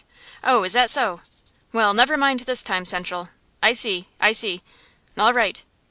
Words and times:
Oh, 0.43 0.63
is 0.63 0.73
that 0.73 0.89
so? 0.89 1.21
Well, 1.71 1.93
never 1.93 2.17
mind 2.17 2.39
this 2.39 2.63
time, 2.63 2.85
Central. 2.85 3.29
I 3.61 3.73
see, 3.73 4.07
I 4.19 4.31
see. 4.31 4.63
All 5.15 5.31
right." 5.31 5.61